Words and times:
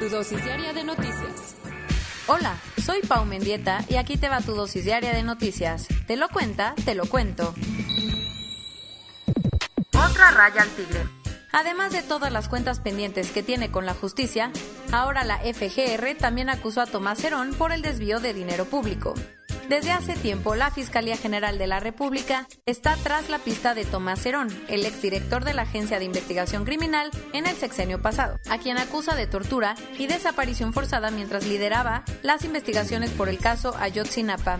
Tu 0.00 0.08
dosis 0.08 0.42
diaria 0.44 0.72
de 0.72 0.84
noticias. 0.84 1.56
Hola, 2.26 2.56
soy 2.84 3.00
Pau 3.00 3.24
Mendieta 3.24 3.84
y 3.88 3.96
aquí 3.96 4.16
te 4.16 4.28
va 4.28 4.40
tu 4.40 4.54
dosis 4.54 4.84
diaria 4.84 5.12
de 5.12 5.22
noticias. 5.22 5.86
Te 6.06 6.16
lo 6.16 6.28
cuenta, 6.28 6.74
te 6.84 6.94
lo 6.94 7.06
cuento. 7.06 7.54
Otra 9.92 10.30
raya 10.32 10.62
al 10.62 10.70
tigre. 10.70 11.06
Además 11.52 11.92
de 11.92 12.02
todas 12.02 12.32
las 12.32 12.48
cuentas 12.48 12.80
pendientes 12.80 13.30
que 13.30 13.44
tiene 13.44 13.70
con 13.70 13.86
la 13.86 13.94
justicia, 13.94 14.50
ahora 14.90 15.22
la 15.22 15.38
FGR 15.38 16.16
también 16.18 16.50
acusó 16.50 16.80
a 16.80 16.86
Tomás 16.86 17.22
Herón 17.22 17.54
por 17.54 17.70
el 17.70 17.80
desvío 17.80 18.18
de 18.18 18.34
dinero 18.34 18.64
público. 18.64 19.14
Desde 19.68 19.92
hace 19.92 20.14
tiempo, 20.14 20.54
la 20.54 20.70
Fiscalía 20.70 21.16
General 21.16 21.56
de 21.56 21.66
la 21.66 21.80
República 21.80 22.46
está 22.66 22.96
tras 22.96 23.30
la 23.30 23.38
pista 23.38 23.74
de 23.74 23.86
Tomás 23.86 24.24
Herón, 24.26 24.48
el 24.68 24.84
exdirector 24.84 25.42
de 25.42 25.54
la 25.54 25.62
Agencia 25.62 25.98
de 25.98 26.04
Investigación 26.04 26.66
Criminal 26.66 27.10
en 27.32 27.46
el 27.46 27.56
sexenio 27.56 28.02
pasado, 28.02 28.38
a 28.50 28.58
quien 28.58 28.76
acusa 28.76 29.14
de 29.14 29.26
tortura 29.26 29.74
y 29.98 30.06
desaparición 30.06 30.74
forzada 30.74 31.10
mientras 31.10 31.46
lideraba 31.46 32.04
las 32.22 32.44
investigaciones 32.44 33.10
por 33.10 33.30
el 33.30 33.38
caso 33.38 33.74
Ayotzinapa. 33.78 34.58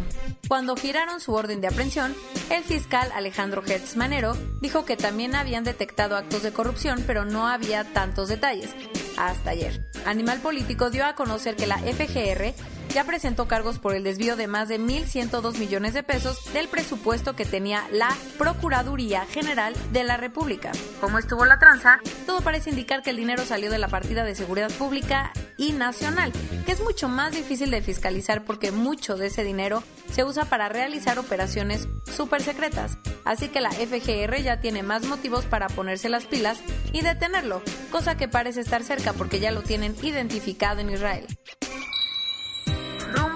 Cuando 0.49 0.75
giraron 0.75 1.21
su 1.21 1.35
orden 1.35 1.61
de 1.61 1.69
aprehensión, 1.69 2.15
el 2.49 2.65
fiscal 2.65 3.13
Alejandro 3.15 3.63
Hertz 3.67 3.97
Manero 3.97 4.35
dijo 4.63 4.87
que 4.87 4.97
también 4.97 5.35
habían 5.35 5.65
detectado 5.65 6.17
actos 6.17 6.43
de 6.43 6.53
corrupción, 6.53 7.05
pero 7.07 7.27
no 7.27 7.47
había 7.47 7.85
tantos 7.93 8.29
detalles. 8.29 8.71
Hasta 9.19 9.51
ayer. 9.51 9.87
Animal 10.07 10.41
Político 10.41 10.91
dio 10.91 11.05
a 11.07 11.15
conocer 11.15 11.57
que 11.57 11.67
la 11.67 11.79
FGR 11.79 12.55
ya 12.95 13.03
presentó 13.03 13.49
cargos 13.49 13.81
por 13.81 13.97
el 13.97 14.05
desvío 14.05 14.37
de 14.37 14.47
más 14.47 14.69
de 14.69 14.79
1.102 14.79 15.59
millones 15.59 15.95
de 15.95 16.05
pesos 16.05 16.53
del 16.53 16.69
presupuesto 16.69 17.35
que 17.35 17.45
tenía 17.45 17.89
la 17.91 18.09
Procuraduría 18.39 19.27
General 19.27 19.75
de 19.93 20.05
la 20.05 20.17
República. 20.17 20.71
¿Cómo 21.01 21.19
estuvo 21.19 21.45
la 21.45 21.59
tranza? 21.59 21.99
Todo 22.25 22.41
parece 22.41 22.71
indicar 22.71 23.03
que 23.03 23.11
el 23.11 23.17
dinero 23.17 23.45
salió 23.45 23.69
de 23.69 23.79
la 23.79 23.89
partida 23.89 24.23
de 24.23 24.37
seguridad 24.37 24.71
pública 24.71 25.33
y 25.57 25.73
nacional, 25.73 26.33
que 26.65 26.71
es 26.71 26.81
mucho 26.81 27.09
más 27.09 27.33
difícil 27.33 27.73
de 27.73 27.83
fiscalizar 27.83 28.45
porque 28.45 28.71
mucho 28.71 29.17
de 29.17 29.27
ese 29.27 29.43
dinero 29.43 29.83
se 30.13 30.23
usa 30.23 30.45
para 30.45 30.69
realizar 30.69 31.19
operaciones 31.19 31.89
súper 32.05 32.43
secretas. 32.43 32.97
Así 33.25 33.49
que 33.49 33.61
la 33.61 33.73
FGR 33.73 34.41
ya 34.41 34.61
tiene 34.61 34.85
más 34.85 35.05
motivos 35.05 35.47
para 35.47 35.67
ponerse 35.69 36.09
las 36.09 36.27
pilas 36.27 36.61
y 36.93 37.01
detenerlo, 37.01 37.61
cosa 37.91 38.17
que 38.17 38.29
parece 38.29 38.61
estar 38.61 38.85
cerca 38.85 39.13
porque 39.15 39.41
ya 39.41 39.51
lo 39.51 39.63
tienen 39.63 39.97
identificado 40.01 40.81
en 40.81 40.91
Israel 40.91 41.27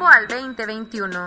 al 0.07 0.29
2021. 0.29 1.27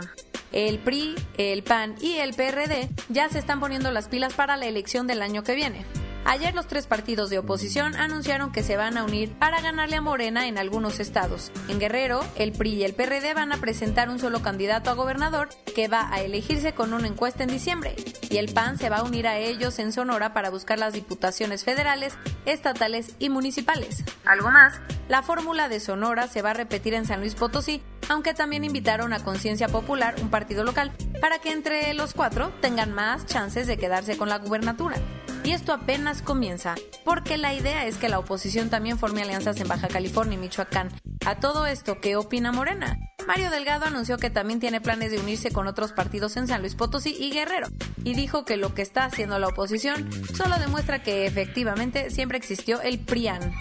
El 0.52 0.80
PRI, 0.80 1.16
el 1.38 1.64
PAN 1.64 1.96
y 2.00 2.18
el 2.18 2.34
PRD 2.34 2.90
ya 3.09 3.30
se 3.30 3.40
están 3.40 3.59
poniendo 3.59 3.92
las 3.92 4.08
pilas 4.08 4.34
para 4.34 4.58
la 4.58 4.66
elección 4.66 5.08
del 5.08 5.22
año 5.22 5.44
que 5.44 5.56
viene. 5.56 5.86
Ayer 6.24 6.54
los 6.54 6.68
tres 6.68 6.86
partidos 6.86 7.30
de 7.30 7.40
oposición 7.40 7.96
anunciaron 7.96 8.52
que 8.52 8.62
se 8.64 8.78
van 8.78 8.98
a 8.98 9.04
unir 9.04 9.34
para 9.34 9.59
ganarle 9.59 9.96
a 9.96 10.02
Morena 10.02 10.48
en 10.48 10.58
algunos 10.58 11.00
estados. 11.00 11.52
En 11.68 11.80
Guerrero, 11.80 12.22
el 12.36 12.52
PRI 12.52 12.76
y 12.76 12.84
el 12.84 12.94
PRD 12.94 13.34
van 13.34 13.52
a 13.52 13.58
presentar 13.58 14.09
un 14.09 14.20
solo 14.20 14.42
candidato 14.42 14.92
a 14.92 14.94
gobernador 14.94 15.50
que 15.76 15.88
va 15.88 16.14
a 16.14 16.22
elegirse 16.22 16.74
con 16.74 16.94
una 16.94 17.08
encuesta 17.08 17.44
en 17.44 17.50
diciembre. 17.50 17.96
Y 18.30 18.38
el 18.38 18.54
PAN 18.54 18.78
se 18.78 18.90
va 18.90 18.98
a 18.98 19.04
unir 19.04 19.28
a 19.28 19.38
ellos 19.38 19.80
en 19.80 19.92
Sonora 19.92 20.34
para 20.34 20.52
buscar 20.52 20.78
las 20.78 20.94
diputaciones 20.94 21.64
federales, 21.64 22.14
estatales 22.46 23.16
y 23.18 23.30
municipales. 23.30 24.04
Algo 24.24 24.52
más, 24.52 24.80
la 25.10 25.24
fórmula 25.24 25.70
de 25.70 25.80
Sonora 25.80 26.28
se 26.28 26.42
va 26.42 26.52
a 26.52 26.54
repetir 26.54 26.94
en 26.94 27.06
San 27.06 27.20
Luis 27.20 27.36
Potosí, 27.36 27.81
aunque 28.10 28.34
también 28.34 28.64
invitaron 28.64 29.12
a 29.14 29.24
Conciencia 29.24 29.68
Popular, 29.68 30.16
un 30.22 30.30
partido 30.30 30.64
local, 30.64 30.92
para 31.20 31.40
que 31.40 31.52
entre 31.52 31.94
los 31.94 32.14
cuatro 32.14 32.54
tengan 32.62 32.94
más 32.94 33.26
chances 33.26 33.68
de 33.68 33.78
quedarse 33.78 34.18
con 34.18 34.30
la 34.30 34.38
gubernatura. 34.38 34.98
Y 35.44 35.52
esto 35.53 35.74
apenas 35.74 36.22
comienza, 36.22 36.75
porque 37.03 37.38
la 37.38 37.53
idea 37.53 37.88
es 37.88 37.97
que 37.97 38.09
la 38.09 38.19
oposición 38.19 38.69
también 38.69 39.00
forme 39.00 39.24
alianzas 39.24 39.59
en 39.59 39.68
Baja 39.68 39.88
California 39.88 40.35
y 40.35 40.38
Michoacán. 40.38 40.90
A 41.25 41.40
todo 41.40 41.66
esto, 41.66 42.00
¿qué 42.00 42.16
opina 42.16 42.52
Morena? 42.52 43.00
Mario 43.25 43.50
Delgado 43.50 43.85
anunció 43.85 44.18
que 44.18 44.30
también 44.30 44.59
tiene 44.59 44.81
planes 44.81 45.12
de 45.12 45.19
unirse 45.19 45.51
con 45.51 45.68
otros 45.68 45.94
partidos 45.94 46.38
en 46.38 46.47
San 46.47 46.62
Luis 46.62 46.75
Potosí 46.75 47.16
y 47.19 47.31
Guerrero, 47.31 47.69
y 48.03 48.13
dijo 48.13 48.46
que 48.46 48.56
lo 48.57 48.75
que 48.75 48.84
está 48.84 49.06
haciendo 49.06 49.40
la 49.40 49.47
oposición 49.47 50.09
solo 50.35 50.57
demuestra 50.59 51.01
que 51.01 51.25
efectivamente 51.25 52.12
siempre 52.12 52.38
existió 52.38 52.80
el 52.81 53.00
PRIAN. 53.00 53.51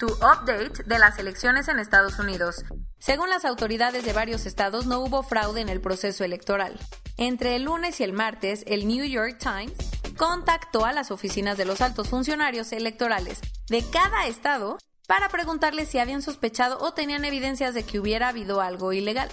Tu 0.00 0.06
update 0.06 0.84
de 0.86 0.98
las 0.98 1.18
elecciones 1.18 1.68
en 1.68 1.78
Estados 1.78 2.18
Unidos. 2.18 2.64
Según 2.98 3.30
las 3.30 3.44
autoridades 3.44 4.04
de 4.04 4.12
varios 4.12 4.44
estados, 4.44 4.86
no 4.86 5.00
hubo 5.00 5.22
fraude 5.22 5.60
en 5.60 5.68
el 5.68 5.80
proceso 5.80 6.24
electoral. 6.24 6.78
Entre 7.20 7.56
el 7.56 7.64
lunes 7.64 7.98
y 7.98 8.04
el 8.04 8.12
martes, 8.12 8.62
el 8.68 8.86
New 8.86 9.04
York 9.04 9.38
Times 9.38 9.76
contactó 10.16 10.84
a 10.84 10.92
las 10.92 11.10
oficinas 11.10 11.58
de 11.58 11.64
los 11.64 11.80
altos 11.80 12.08
funcionarios 12.08 12.70
electorales 12.70 13.40
de 13.68 13.84
cada 13.90 14.28
estado 14.28 14.78
para 15.08 15.28
preguntarles 15.28 15.88
si 15.88 15.98
habían 15.98 16.22
sospechado 16.22 16.78
o 16.78 16.92
tenían 16.92 17.24
evidencias 17.24 17.74
de 17.74 17.82
que 17.82 17.98
hubiera 17.98 18.28
habido 18.28 18.60
algo 18.60 18.92
ilegal. 18.92 19.28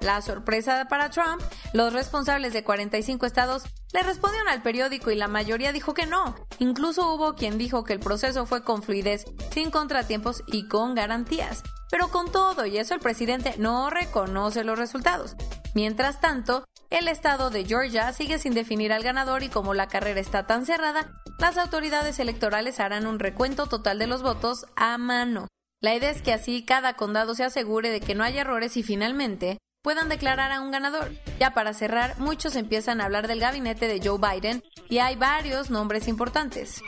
La 0.00 0.20
sorpresa 0.20 0.86
para 0.88 1.08
Trump, 1.08 1.40
los 1.72 1.94
responsables 1.94 2.52
de 2.52 2.62
45 2.62 3.24
estados 3.24 3.62
le 3.94 4.02
respondieron 4.02 4.48
al 4.48 4.62
periódico 4.62 5.10
y 5.10 5.16
la 5.16 5.28
mayoría 5.28 5.72
dijo 5.72 5.94
que 5.94 6.04
no. 6.04 6.34
Incluso 6.58 7.14
hubo 7.14 7.36
quien 7.36 7.56
dijo 7.56 7.84
que 7.84 7.94
el 7.94 8.00
proceso 8.00 8.44
fue 8.44 8.62
con 8.64 8.82
fluidez, 8.82 9.24
sin 9.50 9.70
contratiempos 9.70 10.42
y 10.46 10.68
con 10.68 10.94
garantías. 10.94 11.62
Pero 11.90 12.08
con 12.08 12.30
todo 12.30 12.66
y 12.66 12.76
eso 12.76 12.92
el 12.92 13.00
presidente 13.00 13.54
no 13.56 13.88
reconoce 13.88 14.62
los 14.62 14.78
resultados. 14.78 15.36
Mientras 15.74 16.20
tanto, 16.20 16.64
el 16.90 17.06
estado 17.06 17.50
de 17.50 17.64
Georgia 17.64 18.12
sigue 18.12 18.38
sin 18.38 18.54
definir 18.54 18.92
al 18.92 19.04
ganador 19.04 19.42
y 19.44 19.48
como 19.48 19.74
la 19.74 19.86
carrera 19.86 20.20
está 20.20 20.46
tan 20.46 20.66
cerrada, 20.66 21.12
las 21.38 21.56
autoridades 21.56 22.18
electorales 22.18 22.80
harán 22.80 23.06
un 23.06 23.18
recuento 23.18 23.66
total 23.66 23.98
de 23.98 24.08
los 24.08 24.22
votos 24.22 24.66
a 24.74 24.98
mano. 24.98 25.46
La 25.80 25.94
idea 25.94 26.10
es 26.10 26.20
que 26.20 26.32
así 26.32 26.64
cada 26.64 26.94
condado 26.94 27.34
se 27.34 27.44
asegure 27.44 27.90
de 27.90 28.00
que 28.00 28.14
no 28.14 28.24
haya 28.24 28.42
errores 28.42 28.76
y 28.76 28.82
finalmente 28.82 29.58
puedan 29.82 30.08
declarar 30.08 30.52
a 30.52 30.60
un 30.60 30.70
ganador. 30.70 31.12
Ya 31.38 31.54
para 31.54 31.72
cerrar, 31.72 32.18
muchos 32.18 32.56
empiezan 32.56 33.00
a 33.00 33.04
hablar 33.04 33.28
del 33.28 33.40
gabinete 33.40 33.86
de 33.86 34.00
Joe 34.06 34.18
Biden 34.18 34.62
y 34.88 34.98
hay 34.98 35.16
varios 35.16 35.70
nombres 35.70 36.08
importantes. 36.08 36.82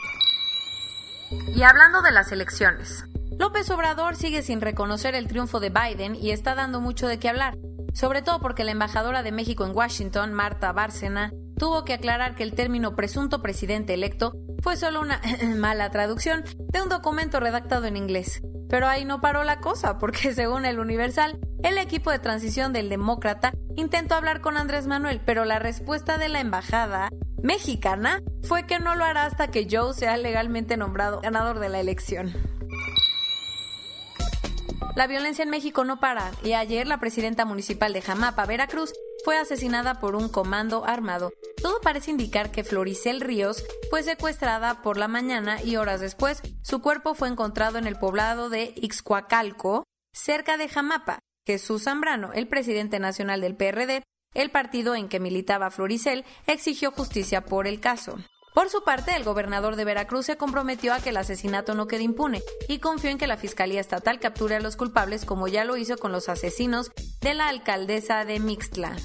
Y 1.55 1.63
hablando 1.63 2.01
de 2.01 2.11
las 2.11 2.31
elecciones, 2.31 3.05
López 3.39 3.69
Obrador 3.71 4.15
sigue 4.15 4.43
sin 4.43 4.61
reconocer 4.61 5.15
el 5.15 5.27
triunfo 5.27 5.59
de 5.59 5.69
Biden 5.71 6.15
y 6.15 6.31
está 6.31 6.53
dando 6.53 6.79
mucho 6.81 7.07
de 7.07 7.17
qué 7.17 7.29
hablar, 7.29 7.57
sobre 7.93 8.21
todo 8.21 8.39
porque 8.39 8.63
la 8.63 8.71
embajadora 8.71 9.23
de 9.23 9.31
México 9.31 9.65
en 9.65 9.75
Washington, 9.75 10.33
Marta 10.33 10.71
Bárcena, 10.71 11.31
tuvo 11.57 11.85
que 11.85 11.93
aclarar 11.93 12.35
que 12.35 12.43
el 12.43 12.53
término 12.53 12.95
presunto 12.95 13.41
presidente 13.41 13.93
electo 13.93 14.33
fue 14.61 14.77
solo 14.77 15.01
una 15.01 15.21
mala 15.57 15.89
traducción 15.91 16.43
de 16.71 16.81
un 16.81 16.89
documento 16.89 17.39
redactado 17.39 17.85
en 17.85 17.97
inglés. 17.97 18.41
Pero 18.69 18.87
ahí 18.87 19.05
no 19.05 19.21
paró 19.21 19.43
la 19.43 19.59
cosa, 19.59 19.99
porque 19.99 20.33
según 20.35 20.65
el 20.65 20.79
Universal, 20.79 21.39
el 21.63 21.77
equipo 21.77 22.11
de 22.11 22.19
transición 22.19 22.73
del 22.73 22.89
demócrata 22.89 23.53
intentó 23.75 24.15
hablar 24.15 24.41
con 24.41 24.57
Andrés 24.57 24.87
Manuel, 24.87 25.21
pero 25.25 25.45
la 25.45 25.59
respuesta 25.59 26.17
de 26.17 26.29
la 26.29 26.39
embajada 26.39 27.09
mexicana 27.43 28.21
fue 28.41 28.65
que 28.65 28.79
no 28.79 28.95
lo 28.95 29.03
hará 29.03 29.25
hasta 29.25 29.51
que 29.51 29.67
Joe 29.69 29.93
sea 29.93 30.17
legalmente 30.17 30.77
nombrado 30.77 31.21
ganador 31.21 31.59
de 31.59 31.69
la 31.69 31.79
elección. 31.79 32.33
La 34.95 35.07
violencia 35.07 35.41
en 35.41 35.49
México 35.49 35.85
no 35.85 35.99
para 35.99 36.31
y 36.43 36.53
ayer 36.53 36.85
la 36.85 36.99
presidenta 36.99 37.45
municipal 37.45 37.93
de 37.93 38.01
Jamapa, 38.01 38.45
Veracruz, 38.45 38.93
fue 39.25 39.37
asesinada 39.37 39.99
por 39.99 40.15
un 40.15 40.29
comando 40.29 40.85
armado. 40.85 41.31
Todo 41.63 41.81
parece 41.81 42.11
indicar 42.11 42.51
que 42.51 42.63
Floricel 42.63 43.19
Ríos 43.19 43.65
fue 43.89 44.03
secuestrada 44.03 44.83
por 44.83 44.97
la 44.97 45.07
mañana 45.07 45.63
y 45.63 45.77
horas 45.77 45.99
después 45.99 46.43
su 46.61 46.79
cuerpo 46.81 47.15
fue 47.15 47.27
encontrado 47.27 47.79
en 47.79 47.87
el 47.87 47.97
poblado 47.97 48.49
de 48.49 48.73
Ixcuacalco, 48.75 49.83
cerca 50.13 50.57
de 50.57 50.69
Jamapa. 50.69 51.19
Jesús 51.47 51.83
Zambrano, 51.83 52.31
el 52.33 52.47
presidente 52.47 52.99
nacional 52.99 53.41
del 53.41 53.55
PRD, 53.55 54.03
el 54.35 54.51
partido 54.51 54.93
en 54.93 55.09
que 55.09 55.19
militaba 55.19 55.71
Floricel, 55.71 56.23
exigió 56.45 56.91
justicia 56.91 57.45
por 57.45 57.65
el 57.65 57.79
caso. 57.79 58.17
Por 58.53 58.69
su 58.69 58.83
parte, 58.83 59.15
el 59.15 59.23
gobernador 59.23 59.75
de 59.75 59.83
Veracruz 59.83 60.27
se 60.27 60.37
comprometió 60.37 60.93
a 60.93 60.99
que 60.99 61.09
el 61.09 61.17
asesinato 61.17 61.73
no 61.73 61.87
quede 61.87 62.03
impune 62.03 62.43
y 62.67 62.77
confió 62.77 63.09
en 63.09 63.17
que 63.17 63.25
la 63.25 63.37
Fiscalía 63.37 63.81
Estatal 63.81 64.19
capture 64.19 64.55
a 64.55 64.59
los 64.59 64.75
culpables 64.75 65.25
como 65.25 65.47
ya 65.47 65.65
lo 65.65 65.75
hizo 65.75 65.97
con 65.97 66.11
los 66.11 66.29
asesinos 66.29 66.91
de 67.21 67.33
la 67.33 67.47
alcaldesa 67.47 68.25
de 68.25 68.39
Mixtla. 68.39 68.95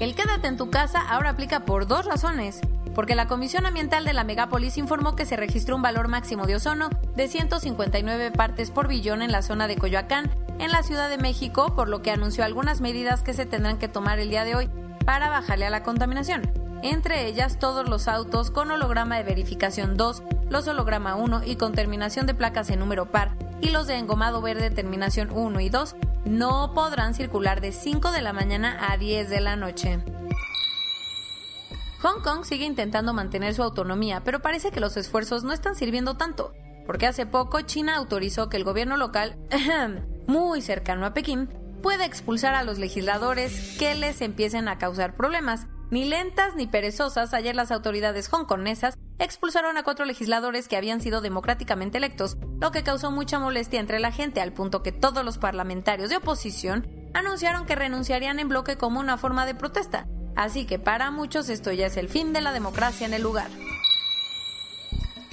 El 0.00 0.16
quédate 0.16 0.48
en 0.48 0.56
tu 0.56 0.70
casa 0.70 1.00
ahora 1.00 1.30
aplica 1.30 1.64
por 1.64 1.86
dos 1.86 2.04
razones. 2.04 2.60
Porque 2.96 3.14
la 3.14 3.26
Comisión 3.26 3.64
Ambiental 3.64 4.04
de 4.04 4.12
la 4.12 4.24
Megápolis 4.24 4.76
informó 4.76 5.16
que 5.16 5.24
se 5.24 5.36
registró 5.36 5.76
un 5.76 5.80
valor 5.80 6.08
máximo 6.08 6.44
de 6.44 6.56
ozono 6.56 6.90
de 7.16 7.26
159 7.26 8.32
partes 8.32 8.70
por 8.70 8.86
billón 8.86 9.22
en 9.22 9.32
la 9.32 9.40
zona 9.40 9.66
de 9.66 9.78
Coyoacán, 9.78 10.30
en 10.58 10.70
la 10.70 10.82
Ciudad 10.82 11.08
de 11.08 11.16
México, 11.16 11.74
por 11.74 11.88
lo 11.88 12.02
que 12.02 12.10
anunció 12.10 12.44
algunas 12.44 12.82
medidas 12.82 13.22
que 13.22 13.32
se 13.32 13.46
tendrán 13.46 13.78
que 13.78 13.88
tomar 13.88 14.18
el 14.18 14.28
día 14.28 14.44
de 14.44 14.56
hoy 14.56 14.68
para 15.06 15.30
bajarle 15.30 15.64
a 15.64 15.70
la 15.70 15.82
contaminación 15.82 16.61
entre 16.82 17.26
ellas 17.26 17.58
todos 17.58 17.88
los 17.88 18.08
autos 18.08 18.50
con 18.50 18.70
holograma 18.70 19.16
de 19.16 19.22
verificación 19.22 19.96
2, 19.96 20.22
los 20.50 20.68
holograma 20.68 21.14
1 21.14 21.42
y 21.44 21.56
con 21.56 21.72
terminación 21.72 22.26
de 22.26 22.34
placas 22.34 22.70
en 22.70 22.80
número 22.80 23.10
par, 23.10 23.36
y 23.60 23.70
los 23.70 23.86
de 23.86 23.96
engomado 23.96 24.42
verde 24.42 24.70
terminación 24.70 25.30
1 25.30 25.60
y 25.60 25.68
2 25.68 25.96
no 26.24 26.72
podrán 26.74 27.14
circular 27.14 27.60
de 27.60 27.72
5 27.72 28.12
de 28.12 28.22
la 28.22 28.32
mañana 28.32 28.90
a 28.90 28.96
10 28.96 29.30
de 29.30 29.40
la 29.40 29.56
noche. 29.56 30.00
Hong 32.02 32.20
Kong 32.20 32.44
sigue 32.44 32.64
intentando 32.64 33.12
mantener 33.12 33.54
su 33.54 33.62
autonomía, 33.62 34.22
pero 34.24 34.40
parece 34.40 34.72
que 34.72 34.80
los 34.80 34.96
esfuerzos 34.96 35.44
no 35.44 35.52
están 35.52 35.76
sirviendo 35.76 36.16
tanto, 36.16 36.52
porque 36.84 37.06
hace 37.06 37.26
poco 37.26 37.60
China 37.60 37.96
autorizó 37.96 38.48
que 38.48 38.56
el 38.56 38.64
gobierno 38.64 38.96
local, 38.96 39.36
muy 40.26 40.60
cercano 40.60 41.06
a 41.06 41.14
Pekín, 41.14 41.48
pueda 41.80 42.04
expulsar 42.04 42.54
a 42.54 42.64
los 42.64 42.78
legisladores 42.78 43.76
que 43.78 43.94
les 43.94 44.20
empiecen 44.20 44.68
a 44.68 44.78
causar 44.78 45.16
problemas, 45.16 45.66
ni 45.92 46.06
lentas 46.06 46.56
ni 46.56 46.66
perezosas, 46.66 47.34
ayer 47.34 47.54
las 47.54 47.70
autoridades 47.70 48.32
hongkonesas 48.32 48.96
expulsaron 49.18 49.76
a 49.76 49.82
cuatro 49.82 50.06
legisladores 50.06 50.66
que 50.66 50.78
habían 50.78 51.02
sido 51.02 51.20
democráticamente 51.20 51.98
electos, 51.98 52.38
lo 52.62 52.70
que 52.70 52.82
causó 52.82 53.10
mucha 53.10 53.38
molestia 53.38 53.78
entre 53.78 54.00
la 54.00 54.10
gente 54.10 54.40
al 54.40 54.54
punto 54.54 54.82
que 54.82 54.90
todos 54.90 55.22
los 55.22 55.36
parlamentarios 55.36 56.08
de 56.08 56.16
oposición 56.16 56.88
anunciaron 57.12 57.66
que 57.66 57.74
renunciarían 57.74 58.40
en 58.40 58.48
bloque 58.48 58.78
como 58.78 59.00
una 59.00 59.18
forma 59.18 59.44
de 59.44 59.54
protesta. 59.54 60.06
Así 60.34 60.64
que 60.64 60.78
para 60.78 61.10
muchos 61.10 61.50
esto 61.50 61.72
ya 61.72 61.88
es 61.88 61.98
el 61.98 62.08
fin 62.08 62.32
de 62.32 62.40
la 62.40 62.54
democracia 62.54 63.06
en 63.06 63.12
el 63.12 63.22
lugar. 63.22 63.50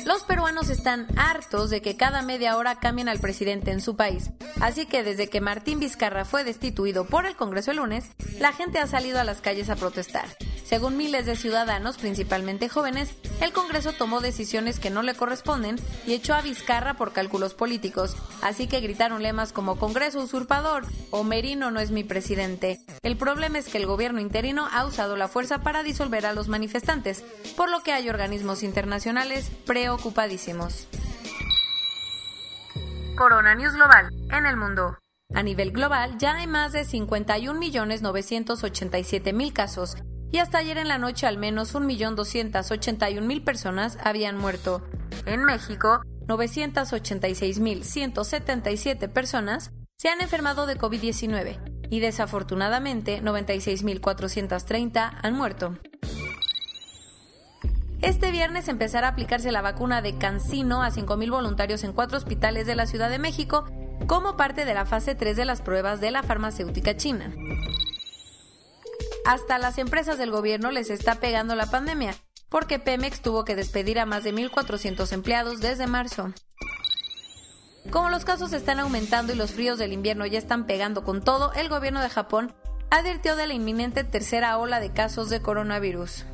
Los 0.05 0.23
peruanos 0.23 0.69
están 0.69 1.07
hartos 1.17 1.69
de 1.69 1.81
que 1.81 1.95
cada 1.95 2.21
media 2.21 2.57
hora 2.57 2.79
cambien 2.79 3.07
al 3.07 3.19
presidente 3.19 3.71
en 3.71 3.79
su 3.79 3.95
país, 3.95 4.31
así 4.59 4.87
que 4.87 5.03
desde 5.03 5.29
que 5.29 5.39
Martín 5.39 5.79
Vizcarra 5.79 6.25
fue 6.25 6.43
destituido 6.43 7.05
por 7.05 7.25
el 7.25 7.37
Congreso 7.37 7.71
el 7.71 7.77
lunes, 7.77 8.09
la 8.39 8.51
gente 8.51 8.79
ha 8.79 8.87
salido 8.87 9.21
a 9.21 9.23
las 9.23 9.39
calles 9.39 9.69
a 9.69 9.77
protestar. 9.77 10.25
Según 10.69 10.95
miles 10.97 11.25
de 11.25 11.35
ciudadanos, 11.35 11.97
principalmente 11.97 12.69
jóvenes, 12.69 13.15
el 13.41 13.51
Congreso 13.51 13.93
tomó 13.93 14.21
decisiones 14.21 14.79
que 14.79 14.91
no 14.91 15.01
le 15.01 15.15
corresponden 15.15 15.77
y 16.05 16.13
echó 16.13 16.35
a 16.35 16.43
Vizcarra 16.43 16.93
por 16.93 17.11
cálculos 17.11 17.55
políticos, 17.55 18.15
así 18.43 18.67
que 18.67 18.79
gritaron 18.79 19.23
lemas 19.23 19.51
como 19.51 19.79
Congreso 19.79 20.21
usurpador 20.21 20.85
o 21.09 21.23
Merino 21.23 21.71
no 21.71 21.79
es 21.79 21.89
mi 21.89 22.03
presidente. 22.03 22.77
El 23.01 23.17
problema 23.17 23.57
es 23.57 23.67
que 23.67 23.79
el 23.79 23.87
gobierno 23.87 24.21
interino 24.21 24.67
ha 24.71 24.85
usado 24.85 25.15
la 25.15 25.27
fuerza 25.27 25.63
para 25.63 25.81
disolver 25.81 26.27
a 26.27 26.33
los 26.33 26.49
manifestantes, 26.49 27.23
por 27.57 27.71
lo 27.71 27.81
que 27.81 27.91
hay 27.91 28.07
organismos 28.07 28.61
internacionales 28.61 29.49
preocupadísimos. 29.65 30.87
Corona 33.17 33.55
News 33.55 33.73
Global 33.73 34.11
en 34.31 34.45
el 34.45 34.55
mundo. 34.55 34.99
A 35.33 35.41
nivel 35.41 35.71
global 35.71 36.19
ya 36.19 36.35
hay 36.35 36.45
más 36.45 36.73
de 36.73 36.85
51.987.000 36.85 39.51
casos 39.51 39.95
y 40.31 40.37
hasta 40.37 40.59
ayer 40.59 40.77
en 40.77 40.87
la 40.87 40.97
noche 40.97 41.27
al 41.27 41.37
menos 41.37 41.75
1.281.000 41.75 43.43
personas 43.43 43.97
habían 44.03 44.37
muerto. 44.37 44.81
En 45.25 45.43
México, 45.43 45.99
986.177 46.27 49.09
personas 49.09 49.73
se 49.97 50.07
han 50.09 50.21
enfermado 50.21 50.65
de 50.65 50.77
COVID-19 50.77 51.89
y 51.89 51.99
desafortunadamente 51.99 53.21
96.430 53.21 55.11
han 55.21 55.33
muerto. 55.33 55.77
Este 58.01 58.31
viernes 58.31 58.69
empezará 58.69 59.07
a 59.07 59.09
aplicarse 59.11 59.51
la 59.51 59.61
vacuna 59.61 60.01
de 60.01 60.17
Cancino 60.17 60.83
a 60.83 60.89
5.000 60.89 61.31
voluntarios 61.31 61.83
en 61.83 61.91
cuatro 61.91 62.17
hospitales 62.17 62.65
de 62.65 62.75
la 62.75 62.85
Ciudad 62.85 63.09
de 63.09 63.19
México 63.19 63.65
como 64.07 64.37
parte 64.37 64.63
de 64.63 64.73
la 64.73 64.85
fase 64.85 65.15
3 65.15 65.35
de 65.35 65.43
las 65.43 65.61
pruebas 65.61 65.99
de 65.99 66.11
la 66.11 66.23
farmacéutica 66.23 66.95
china. 66.95 67.33
Hasta 69.29 69.59
las 69.59 69.77
empresas 69.77 70.17
del 70.17 70.31
gobierno 70.31 70.71
les 70.71 70.89
está 70.89 71.19
pegando 71.19 71.53
la 71.53 71.67
pandemia, 71.67 72.15
porque 72.49 72.79
Pemex 72.79 73.21
tuvo 73.21 73.45
que 73.45 73.55
despedir 73.55 73.99
a 73.99 74.07
más 74.07 74.23
de 74.23 74.33
1.400 74.33 75.13
empleados 75.13 75.59
desde 75.59 75.85
marzo. 75.85 76.33
Como 77.91 78.09
los 78.09 78.25
casos 78.25 78.53
están 78.53 78.79
aumentando 78.79 79.31
y 79.31 79.35
los 79.35 79.51
fríos 79.51 79.77
del 79.77 79.93
invierno 79.93 80.25
ya 80.25 80.39
están 80.39 80.65
pegando 80.65 81.03
con 81.03 81.23
todo, 81.23 81.53
el 81.53 81.69
gobierno 81.69 82.01
de 82.01 82.09
Japón 82.09 82.55
advirtió 82.89 83.35
de 83.35 83.45
la 83.45 83.53
inminente 83.53 84.03
tercera 84.03 84.57
ola 84.57 84.79
de 84.79 84.93
casos 84.93 85.29
de 85.29 85.43
coronavirus. 85.43 86.25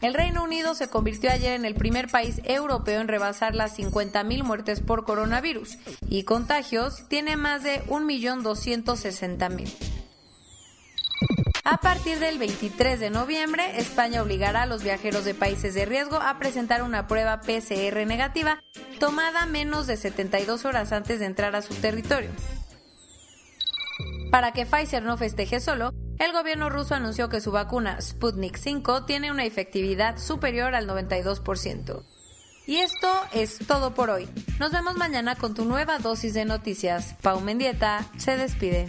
El 0.00 0.14
Reino 0.14 0.42
Unido 0.42 0.74
se 0.74 0.90
convirtió 0.90 1.30
ayer 1.30 1.52
en 1.52 1.64
el 1.64 1.76
primer 1.76 2.10
país 2.10 2.40
europeo 2.46 3.00
en 3.00 3.06
rebasar 3.06 3.54
las 3.54 3.78
50.000 3.78 4.42
muertes 4.42 4.80
por 4.80 5.04
coronavirus 5.04 5.78
y 6.08 6.24
contagios 6.24 7.08
tiene 7.08 7.36
más 7.36 7.62
de 7.62 7.84
1.260.000. 7.84 9.97
A 11.70 11.76
partir 11.76 12.18
del 12.18 12.38
23 12.38 12.98
de 12.98 13.10
noviembre, 13.10 13.78
España 13.78 14.22
obligará 14.22 14.62
a 14.62 14.66
los 14.66 14.82
viajeros 14.82 15.26
de 15.26 15.34
países 15.34 15.74
de 15.74 15.84
riesgo 15.84 16.16
a 16.16 16.38
presentar 16.38 16.82
una 16.82 17.06
prueba 17.06 17.42
PCR 17.42 18.06
negativa 18.06 18.64
tomada 18.98 19.44
menos 19.44 19.86
de 19.86 19.98
72 19.98 20.64
horas 20.64 20.92
antes 20.92 21.20
de 21.20 21.26
entrar 21.26 21.54
a 21.54 21.60
su 21.60 21.74
territorio. 21.74 22.30
Para 24.30 24.52
que 24.52 24.64
Pfizer 24.64 25.02
no 25.02 25.18
festeje 25.18 25.60
solo, 25.60 25.92
el 26.18 26.32
gobierno 26.32 26.70
ruso 26.70 26.94
anunció 26.94 27.28
que 27.28 27.42
su 27.42 27.52
vacuna 27.52 28.00
Sputnik 28.00 28.56
5 28.56 29.04
tiene 29.04 29.30
una 29.30 29.44
efectividad 29.44 30.16
superior 30.16 30.74
al 30.74 30.88
92%. 30.88 32.02
Y 32.66 32.76
esto 32.76 33.12
es 33.34 33.58
todo 33.66 33.92
por 33.92 34.08
hoy. 34.08 34.26
Nos 34.58 34.72
vemos 34.72 34.96
mañana 34.96 35.36
con 35.36 35.52
tu 35.52 35.66
nueva 35.66 35.98
dosis 35.98 36.32
de 36.32 36.46
noticias. 36.46 37.14
Pau 37.20 37.42
Mendieta 37.42 38.06
se 38.16 38.38
despide. 38.38 38.88